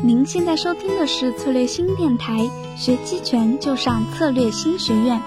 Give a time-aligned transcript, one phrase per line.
[0.00, 5.20] 您现在收听的是策略新电台，学期权就上策略新学院。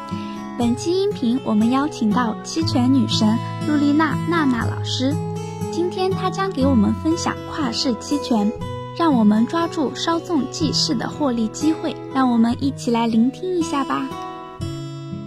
[0.58, 3.38] 本期音频我们邀请到期权女神
[3.68, 5.14] 陆丽娜娜娜老师，
[5.72, 8.50] 今天她将给我们分享跨市期权，
[8.98, 11.94] 让我们抓住稍纵即逝的获利机会。
[12.14, 14.08] 让我们一起来聆听一下吧。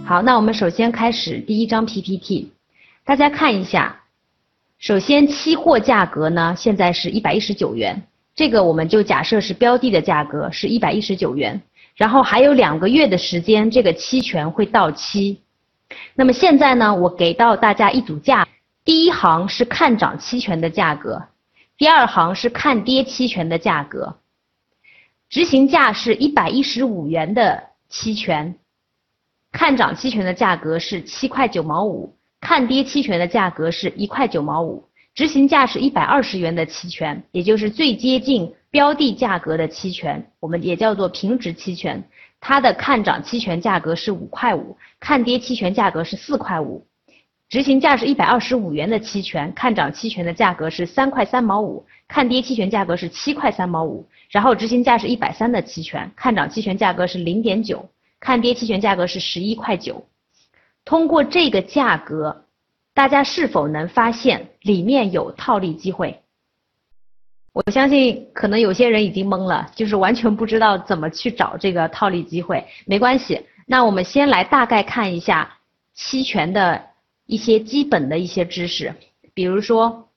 [0.05, 2.51] 好，那我们首先开始第一张 PPT，
[3.05, 4.01] 大家看一下。
[4.79, 11.61] 首先，期货价格呢，现在是一百一十九元，这个我们就假设是标的的价格是一百一十九元。
[11.95, 15.39] 然后还有两个月的时间，这个期权会到期。
[16.13, 18.45] 那么现在呢，我给到大家一组价，
[18.83, 21.23] 第一行是看涨期权的价格，
[21.77, 24.17] 第二行是看跌期权的价格。
[25.29, 28.57] 执行价是一百一十五元的期权，
[29.53, 32.13] 看涨期权的价格是七块九毛五。
[32.41, 34.83] 看跌期权的价格是一块九毛五，
[35.15, 42.03] 执行价是一百二十元的期权，也就是最接近标的价格的期权，我们也叫做平值期权。
[42.41, 46.85] 它的看涨期权价格是五块五，看跌期权价格是四块五。
[47.47, 54.05] 执行价是一百二十五元的期权，看涨期权的价格是三块三毛五，看跌期权价格是七块三毛五。
[54.29, 57.87] 然后执行价是一百三的期权，看涨期权价格是零点九，
[58.19, 60.05] 看跌期权价格是十一块九。
[60.83, 62.44] 通过这个价格，
[62.95, 66.21] 大家是否能发现里面有套利机会？
[67.51, 72.65] 我相信可能有些人已经懵了，就是完全不知道怎么去找这个套利机会。
[72.85, 75.57] 没关系，那我们先来大概看一下
[75.93, 76.81] 期权的
[77.25, 78.95] 一些基本的一些知识。
[79.33, 80.07] 比如说，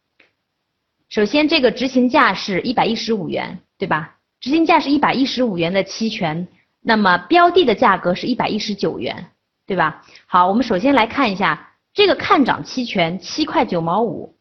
[1.08, 4.16] 首先这个执行价是一百一十五元，对吧？
[4.38, 6.46] 执行价是一百一十五元的期权，
[6.80, 9.30] 那么标的的价格是一百一十九元。
[9.66, 10.02] 对吧？
[10.24, 14.36] 好，我们首先来看一下这个看涨期权七块九毛五，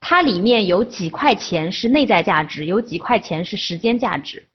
[0.00, 4.46] 它里面有几块钱是内在价值，有几块钱是时间价值。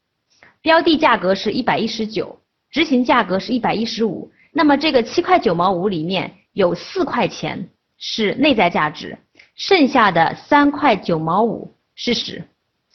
[0.61, 2.39] 标的价格是一百一十九，
[2.71, 4.31] 执行价格是一百一十五。
[4.51, 9.17] 那么这个七块九毛五里面有四块钱是内在价值，
[9.55, 12.43] 剩下的三块九毛五是实，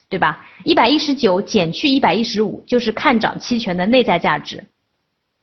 [0.08, 0.46] 对吧？
[0.64, 4.64] 一百一十九减去一百一十五就是看涨期权的内在价值，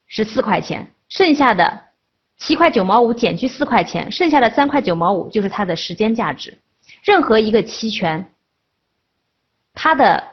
[0.07, 0.91] 是四块钱。
[1.07, 1.81] 剩下的
[2.37, 6.57] 七块九毛五减去四块钱，剩下的三块九毛五就是它的时间价值。
[7.03, 8.31] 任何一个期权，
[9.73, 10.23] 它的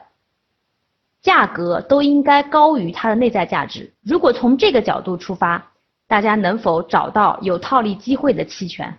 [1.21, 3.91] 价格都应该高于它的内在价值。
[4.03, 5.71] 如果从这个角度出发，
[6.07, 8.97] 大家能否找到有套利机会的期权？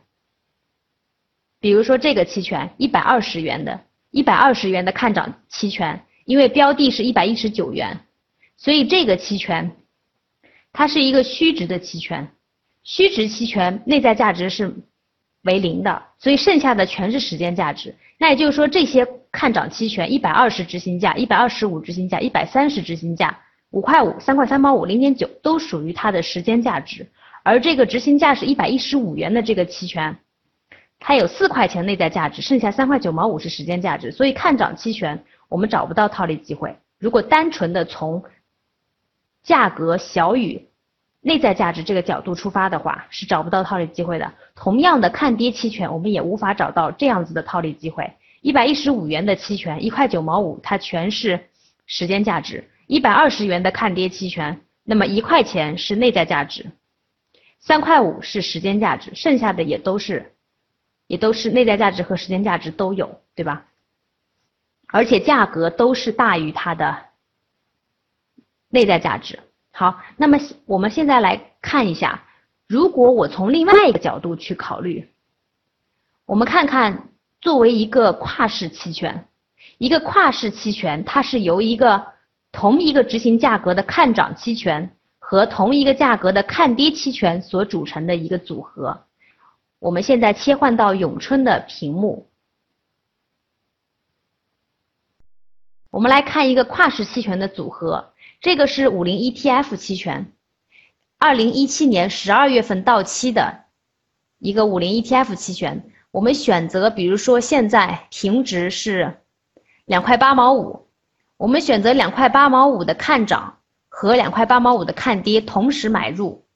[1.61, 3.81] 比如说这个期权一百二十元的，
[4.11, 8.00] 一百二十元的看涨期权，因为标的是一百一十九元，
[8.56, 9.77] 所以这个期权。
[10.72, 12.28] 它是一个虚值的期权，
[12.87, 14.73] 虚值期权内在价值是
[15.43, 17.93] 为零的，所以剩下的全是时间价值。
[18.17, 23.37] 那也就是说，这些看涨期权一百二十执行价、一百二十五执行价、一百三十执行价、
[23.71, 27.05] 五块五、三块三毛五、零点九都属于它的时间价值。
[27.43, 30.17] 而这个执行价是一百一十五元的这个期权，
[31.01, 34.13] 它有四块钱内在价值，剩下三块九毛五是时间价值。
[34.13, 36.77] 所以看涨期权我们找不到套利机会。
[37.01, 38.23] 如果单纯的从
[39.43, 40.69] 价格小于
[41.27, 44.33] 内在价值这个角度出发的话，是找不到套利机会的。
[44.55, 48.09] 同样的，看跌期权我们也无法找到这样子的套利机会。
[48.43, 51.49] 一百一十五元的期权，一块九毛五，它全是
[51.85, 56.65] 时间价值；一百二十元的看跌期权，那么一块钱是内在价值，
[57.59, 60.33] 三块五是时间价值，剩下的也都是，
[61.09, 63.67] 也都是内在价值和时间价值都有，对吧？
[64.87, 66.97] 而且价格都是大于它的。
[68.69, 69.41] 内在价值
[69.79, 72.25] 好，那么我们现在来看一下，
[72.67, 75.13] 如果我从另外一个角度去考虑，
[76.25, 77.11] 我们看看
[77.43, 79.29] 作为一个跨市期权，
[79.77, 82.07] 一个跨市期权它是由一个
[82.53, 89.05] 同一个执行价格的看涨期权和同一个价格的看跌期权所组成的一个组合。
[89.79, 92.31] 我们现在切换到永春的屏幕，
[95.91, 98.15] 我们来看一个跨市期权的组合。
[98.47, 100.33] 这个是五零 ETF 期权，
[101.19, 103.65] 二零一七年十二月份到期的
[104.39, 105.91] 一个五零 ETF 期权。
[106.13, 109.19] 我们选择，比如说现在平值是
[109.84, 110.87] 两块八毛五，
[111.37, 113.59] 我们选择两块八毛五的看涨
[113.89, 116.47] 和两块八毛五的看跌同时买入，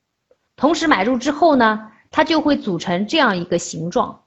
[0.54, 4.26] 同时买入之后呢，它就会组成这样一个形状，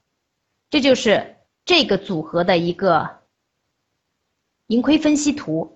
[0.69, 3.21] 这就是这个组合的一个
[4.67, 5.72] 盈亏分析图。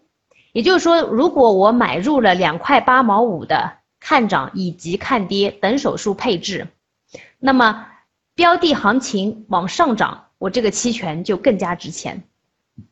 [0.57, 6.67] 也就是说，如果我买入了两块八毛五的看涨以及看跌等手数配置，
[7.37, 7.85] 那么
[8.33, 12.23] 标的行情往上涨，我这个期权就更加值钱。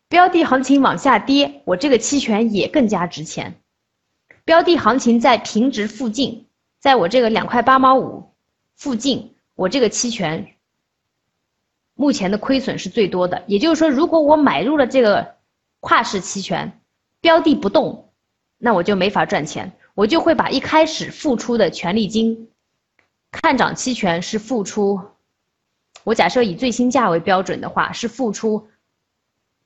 [0.08, 3.56] 标的行情往下跌，我这个期权也更加值钱。
[4.44, 6.46] 标的行情在平值附近，
[6.80, 8.30] 在我这个两块八毛五
[8.76, 10.50] 附近，我这个期权
[11.96, 13.44] 目前的亏损是最多的。
[13.48, 15.38] 也就是说，如果我买入了这个
[15.80, 16.80] 跨市期权，
[17.26, 18.14] 标的不动，
[18.60, 22.52] 那我就没法赚钱，我就会把一开始付出的权利金，
[23.32, 25.02] 看涨期权是付出，
[26.04, 28.68] 我假设以最新价为标准的话，是付出。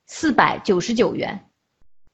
[0.05, 1.47] 四百九十九元，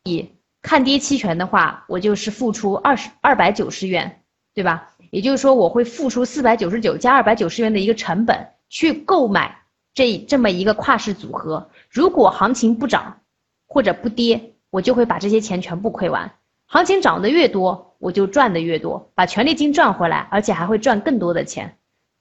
[0.06, 0.31] 以
[0.63, 4.24] 看跌期权的话，我就是付出二十二百九十元，
[4.56, 4.95] 对吧？
[5.12, 9.62] 也就是说，我会付出四百九十九加二百九十元的一个成本去购买
[9.94, 11.69] 这这么一个跨市组合。
[11.88, 13.21] 如果行情不涨
[13.68, 16.33] 或者不跌，我就会把这些钱全部亏完。
[16.66, 21.77] 行情涨得越多，我就赚的越多，把权利金赚回来，而且还会赚更多的钱。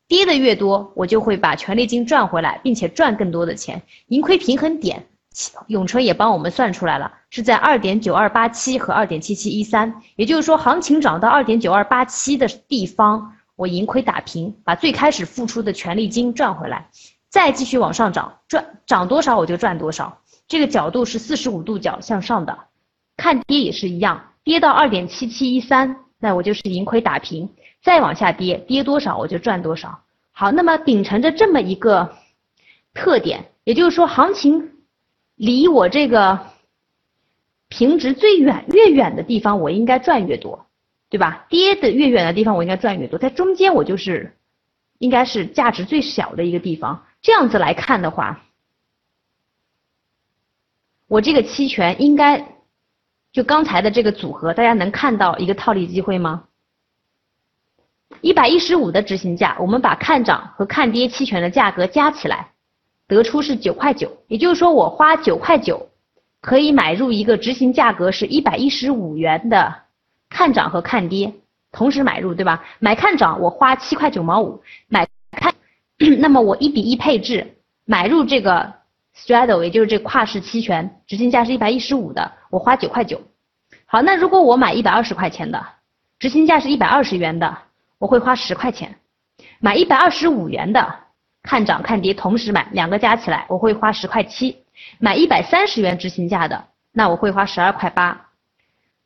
[0.06, 3.82] 跌的越多，我就会把权利金赚回来，并且赚更多的钱。
[4.06, 5.06] 盈亏平衡点。
[5.66, 16.88] 永春也帮我们算出来了，是在二点九二八七和二点七七一三，也就是说，行情涨到二点九二八七的地方，我盈亏打平，把最开始付出的权利金赚回来，
[17.28, 20.18] 再继续往上涨，赚涨多少我就赚多少。
[20.46, 22.58] 这个角度是四十五度角向上的，
[23.16, 27.48] 看跌也是一样，跌到二点七七一三，那我就是盈亏打平，
[27.82, 30.00] 再往下跌，跌多少我就赚多少。
[30.32, 32.16] 好，那么秉承着这么一个
[32.92, 34.70] 特点，也就是说，行情。
[35.36, 36.46] 离我这个
[37.68, 40.64] 平值最远越远的地方，我应该赚越多，
[41.10, 41.44] 对吧？
[41.48, 43.18] 跌的越远的地方，我应该赚越多。
[43.18, 44.36] 在中间，我就是
[44.98, 47.04] 应该是价值最小的一个地方。
[47.20, 48.43] 这样子来看的话，
[51.08, 52.44] 我这个期权应该
[53.32, 56.44] 就刚才的这个组合，大家能看到一个套利机会吗？
[58.20, 62.48] 一百一十五的执行价，我们把看涨和看跌期权的价格加起来。
[63.06, 65.90] 得出是九块九，也就是说我花九块九
[66.40, 69.74] 可以买入一个执行价格是一百一十五元的
[70.30, 71.34] 看涨和看跌，
[71.70, 72.64] 同时买入，对吧？
[72.78, 75.52] 买看涨我花七块九毛五，买看，
[76.18, 78.72] 那么我一比一配置买入这个
[79.16, 83.20] straddle，也就是这跨市期权，执行价是一百一十五的，我花九块九。
[83.86, 85.64] 好，那如果我买一百二十块钱的，
[86.18, 87.58] 执行价是一百二十元的，
[87.98, 88.96] 我会花十块钱，
[89.60, 91.00] 买一百二十五元的。
[91.42, 94.64] 看涨看跌同时买，两个加起来我会花十块七，
[94.98, 98.30] 买一百三十元执行价的，那我会花十二块八。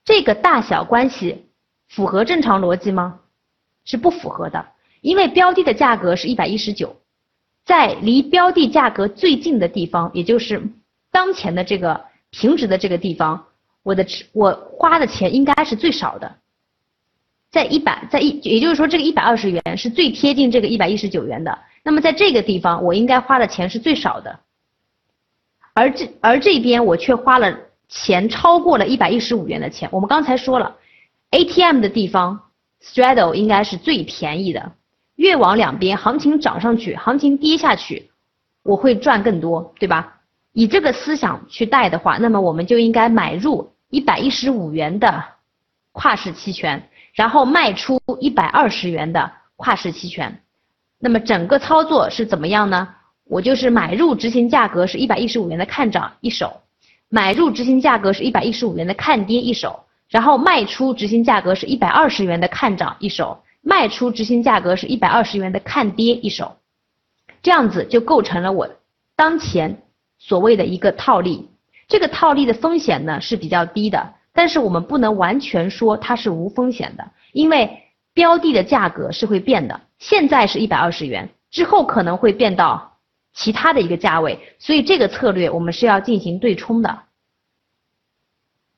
[0.04, 1.50] 这个大小关系
[1.88, 3.18] 符合正常逻辑吗？
[3.84, 4.64] 是不符合的，
[5.00, 6.94] 因为标的的价格是一百一十九，
[7.68, 10.62] 在离标的价格最近的地方，也就是
[11.12, 13.44] 当前的这个平值的这个地方，
[13.82, 16.34] 我的我花的钱应该是最少的，
[17.50, 21.58] 在一百在一，也就是说这个一百二十元是最贴近这个一百一十九元的。
[21.82, 24.40] 那么在这个地方，我应该花的钱是最少的，
[25.74, 27.54] 而这而这边我却花了
[27.86, 29.86] 钱超过了一百一十五元的钱。
[29.92, 30.74] 我们刚才说了
[31.32, 32.40] ，ATM 的地方
[32.82, 34.72] straddle 应该是最便宜的，
[35.18, 38.08] 越往两边行情涨上去，行情跌下去，
[38.62, 40.20] 我会赚更多，对吧？
[40.52, 45.24] 以这个思想去带的话，那么我们就应该买入一百一十五元的
[45.90, 50.40] 跨市期权，然后卖出一百二十元的跨市期权。
[51.00, 52.88] 那么整个操作是怎么样呢？
[53.24, 56.60] 我就是买入执行价格是一百一十五元的看涨一手，
[57.08, 66.56] 买入执行价格是一百一十五元的看跌一手，然后卖出执行价格是一百二十元的看涨一手，卖出执行价格是一百二十元的看跌一手，
[67.42, 68.66] 这样子就构成了我
[69.14, 69.82] 当前
[70.18, 71.50] 所谓的一个套利。
[71.86, 77.82] 这个套利的风险呢是比较低的，但是我们不能完全说它是无风险的，因为
[78.14, 79.78] 标的的价格是会变的。
[79.98, 82.96] 现在是一百二十元，之后可能会变到
[83.34, 87.00] 其他的一个价位，所以这个策略我们是要进行对冲的。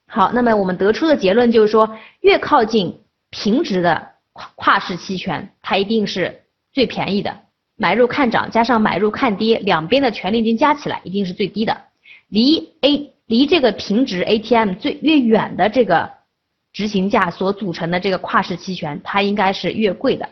[0.09, 4.10] 好，那么我们得出的结论就是说，越靠近平值的
[4.54, 6.42] 跨市期权，它一定是
[6.73, 7.37] 最便宜的。
[7.76, 11.76] 买入看涨加上买入看跌，两边的权利金加起来一定是最低的。
[12.28, 16.11] 离 A 离这个平值 ATM 最越远的这个
[16.73, 20.28] 执行价所组成的这个跨市期权，它应该是越贵的。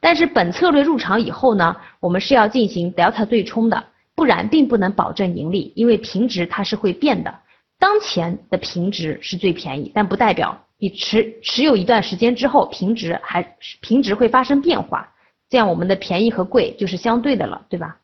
[0.00, 3.84] 但是本策略入场以后呢，我们是要进行 delta 对冲的，
[4.14, 7.34] 不然并不能保证盈利，因为平值它是会变的。
[7.78, 13.42] 当前的平值是最便宜，但不代表你持持有一段时间之后，平值还
[13.80, 15.08] 平值会发生变化，
[15.48, 17.98] 这样我们的便宜和贵就是相对的了，对吧？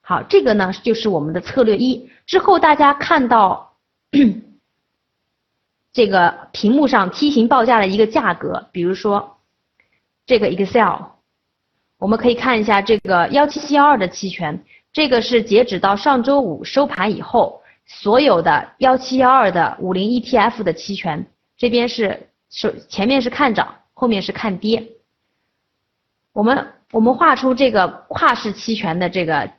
[0.00, 2.08] 好，这个呢就是我们的策略一。
[2.26, 3.76] 之后大家看到
[5.92, 9.38] 这个屏幕上梯形报价的一个价格，比如说
[10.26, 11.14] 这个 Excel。
[11.96, 21.24] 我们可以看一下这个幺七七幺二的期权，这个是截止到上周五收盘以后，所有的幺七幺二的五零 ETF 的期权，
[21.64, 24.86] 这边是首前面是看涨，后面是看跌。
[26.34, 29.50] 我们我们画出这个跨市期权的这个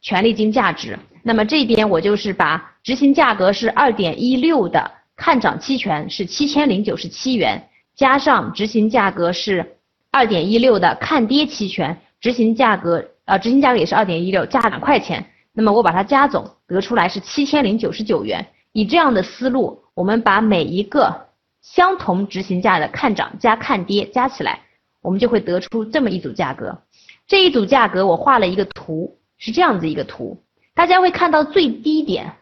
[0.00, 9.76] 权利金价值，那么这边我就是把执行价格是二点一六的看涨期权是七千零九十七元，加上执行价格是
[10.10, 15.24] 二点一六的看跌期权，执行价格呃执行价格也是二点一六，加两块钱。
[15.52, 18.44] 那么我把它加总得出来是七千零九十九元。
[18.72, 21.28] 以这样的思路，我们把每一个
[21.60, 24.60] 相同执行价的看涨加看跌加起来，
[25.02, 26.78] 我们就会得出这么一组价格。
[27.26, 30.42] 这一组价格我画了一个图，是这样子一个图。
[30.72, 32.32] 大家会看到最低点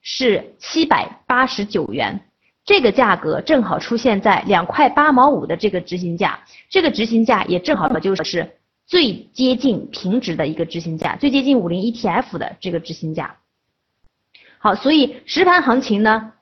[0.00, 2.18] 是七百八十九元，
[2.64, 8.50] 这个价格正好出现在两块八毛五的这个执行价，这个执行价也正好就是。
[8.86, 13.36] 最接近平值的一个执行价，最接近五零 ETF 的这个执行价。
[14.58, 16.33] 好，所以实盘行情呢，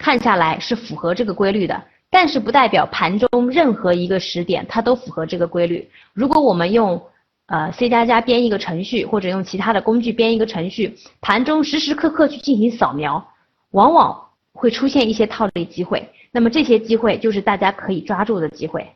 [0.00, 5.86] 看下来是符合这个规律的，但是不代表盘中任何一个时点它都符合这个规律。
[6.14, 7.00] 如果我们用
[7.44, 13.22] 呃 C 加加编一个程序，或者用其他的工具编一个程序，盘中时时刻刻去进行扫描，
[13.72, 14.18] 往往
[14.54, 16.08] 会出现一些套利机会。
[16.32, 18.90] 那么这些机会就是大家可以抓住的机会。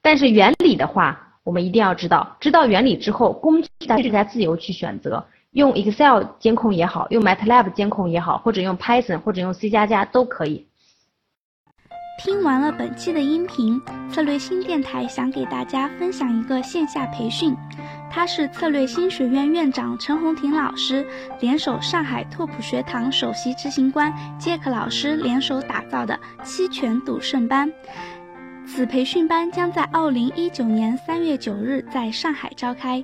[0.00, 10.66] 但是原理的话，我们一定要知道，知道原理之后，工具大家自由去选择，用 Excel 监控也好，用 MATLAB 监控也好，或者用 Python 或者用 C 加加都可以。
[12.22, 13.78] 听完了本期的音频，
[14.10, 17.54] 策略新电台想给大家分享一个线下培训，
[18.10, 21.06] 它是策略新学院院长陈红婷老师
[21.40, 27.70] 联手上海拓普学堂首席执行官杰克老师联手打造的期权赌圣班。
[28.66, 33.02] 此培训班将在二零一九年三月九日在上海召开，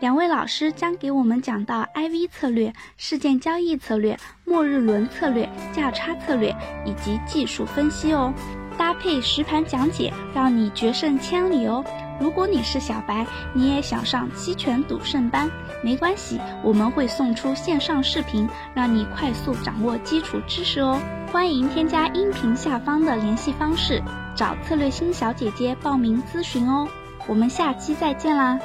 [0.00, 8.32] 两位老师将给我们讲到 IV 策略、事件交易策略、末日轮策略、价差策略以及技术分析哦，
[8.76, 11.84] 搭配实盘讲解，让你决胜千里哦。
[12.20, 15.50] 如果你是小白，你也想上期权赌圣班，
[15.82, 21.00] 没关系，我们会送出线上视频，让你快速掌握基础知识哦。
[21.32, 24.00] 欢迎添加音频下方的联系方式。
[24.36, 26.88] 找策略星小姐姐报名咨询哦，
[27.26, 28.56] 我们下期再见啦！